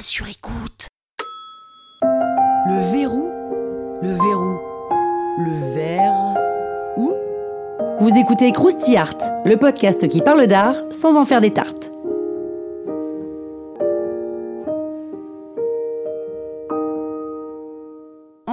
[0.00, 0.86] Sur écoute.
[2.02, 3.30] Le verrou,
[4.00, 4.58] le verrou,
[5.38, 6.34] le verre.
[6.96, 7.12] Où
[8.00, 11.92] Vous écoutez Krusty Art, le podcast qui parle d'art sans en faire des tartes.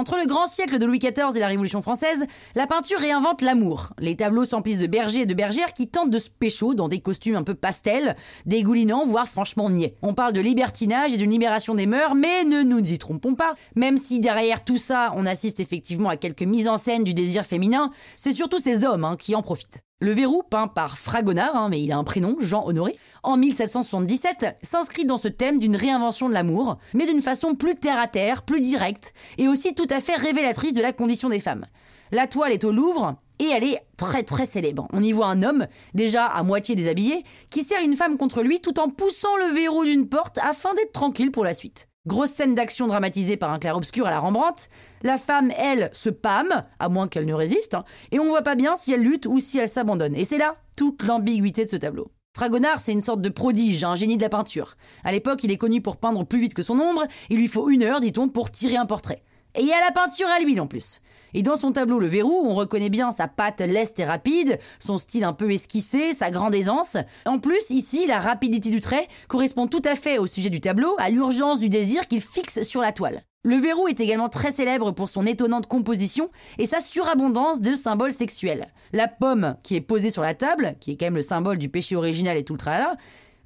[0.00, 3.92] Entre le grand siècle de Louis XIV et la Révolution française, la peinture réinvente l'amour.
[3.98, 7.00] Les tableaux s'emplissent de bergers et de bergères qui tentent de se pécho dans des
[7.00, 9.96] costumes un peu pastels, dégoulinants, voire franchement niais.
[10.00, 13.52] On parle de libertinage et d'une libération des mœurs, mais ne nous y trompons pas.
[13.76, 17.44] Même si derrière tout ça, on assiste effectivement à quelques mises en scène du désir
[17.44, 19.82] féminin, c'est surtout ces hommes hein, qui en profitent.
[20.02, 24.56] Le verrou, peint par Fragonard, hein, mais il a un prénom, Jean Honoré, en 1777,
[24.62, 29.12] s'inscrit dans ce thème d'une réinvention de l'amour, mais d'une façon plus terre-à-terre, plus directe,
[29.36, 31.66] et aussi tout à fait révélatrice de la condition des femmes.
[32.12, 34.88] La toile est au Louvre, et elle est très très célèbre.
[34.94, 38.62] On y voit un homme, déjà à moitié déshabillé, qui serre une femme contre lui
[38.62, 41.88] tout en poussant le verrou d'une porte afin d'être tranquille pour la suite.
[42.06, 44.70] Grosse scène d'action dramatisée par un clair-obscur à la Rembrandt.
[45.02, 48.54] La femme, elle, se pâme, à moins qu'elle ne résiste, hein, et on voit pas
[48.54, 50.14] bien si elle lutte ou si elle s'abandonne.
[50.14, 52.10] Et c'est là toute l'ambiguïté de ce tableau.
[52.34, 54.76] Fragonard, c'est une sorte de prodige, un génie de la peinture.
[55.04, 57.68] À l'époque, il est connu pour peindre plus vite que son ombre, il lui faut
[57.68, 59.22] une heure, dit-on, pour tirer un portrait.
[59.54, 61.00] Et il a la peinture à l'huile en plus.
[61.34, 64.98] Et dans son tableau Le Verrou, on reconnaît bien sa patte leste et rapide, son
[64.98, 66.96] style un peu esquissé, sa grande aisance.
[67.26, 70.94] En plus, ici, la rapidité du trait correspond tout à fait au sujet du tableau,
[70.98, 73.22] à l'urgence du désir qu'il fixe sur la toile.
[73.42, 78.12] Le verrou est également très célèbre pour son étonnante composition et sa surabondance de symboles
[78.12, 78.66] sexuels.
[78.92, 81.70] La pomme qui est posée sur la table, qui est quand même le symbole du
[81.70, 82.96] péché original et tout le tralala,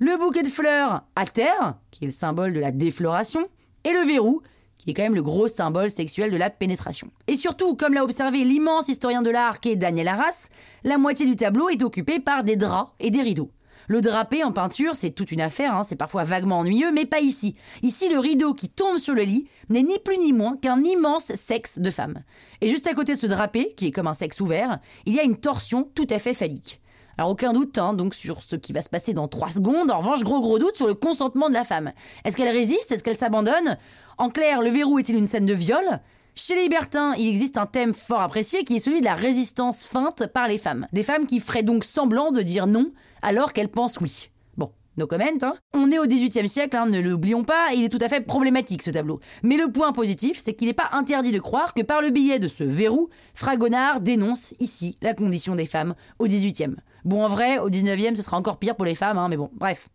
[0.01, 3.47] le bouquet de fleurs à terre, qui est le symbole de la défloration,
[3.85, 4.43] et le verrou,
[4.85, 7.09] qui est quand même le gros symbole sexuel de la pénétration.
[7.27, 10.49] Et surtout, comme l'a observé l'immense historien de l'art qu'est Daniel Arras,
[10.85, 13.51] la moitié du tableau est occupée par des draps et des rideaux.
[13.87, 17.21] Le drapé en peinture, c'est toute une affaire, hein, c'est parfois vaguement ennuyeux, mais pas
[17.21, 17.55] ici.
[17.83, 21.35] Ici, le rideau qui tombe sur le lit n'est ni plus ni moins qu'un immense
[21.35, 22.23] sexe de femme.
[22.63, 25.21] Et juste à côté de ce drapé, qui est comme un sexe ouvert, il y
[25.21, 26.81] a une torsion tout à fait phallique.
[27.17, 29.91] Alors aucun doute hein, donc sur ce qui va se passer dans 3 secondes.
[29.91, 31.93] En revanche, gros gros doute sur le consentement de la femme.
[32.25, 32.93] Est-ce qu'elle résiste?
[32.93, 33.79] Est-ce qu'elle s'abandonne?
[34.19, 36.01] En clair, le verrou est-il une scène de viol?
[36.37, 39.87] Chez les libertins, il existe un thème fort apprécié qui est celui de la résistance
[39.87, 40.89] feinte par les femmes.
[40.93, 42.91] Des femmes qui feraient donc semblant de dire non
[43.23, 44.31] alors qu'elles pensent oui.
[44.57, 45.55] Bon, no comment, hein.
[45.75, 48.83] On est au XVIIIe siècle, hein, ne l'oublions pas, il est tout à fait problématique
[48.83, 49.21] ce tableau.
[49.45, 52.41] Mais le point positif, c'est qu'il n'est pas interdit de croire que par le biais
[52.41, 56.75] de ce verrou, Fragonard dénonce ici la condition des femmes au XVIIIe.
[57.05, 59.51] Bon, en vrai, au 19e, ce sera encore pire pour les femmes, hein, mais bon,
[59.53, 59.89] bref.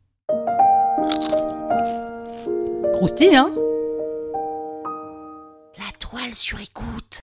[2.93, 3.51] Croustille, hein?
[5.77, 7.21] La toile sur écoute.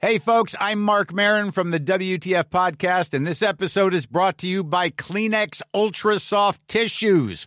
[0.00, 4.46] Hey, folks, I'm Mark Marin from the WTF Podcast, and this episode is brought to
[4.46, 7.46] you by Kleenex Ultra Soft Tissues,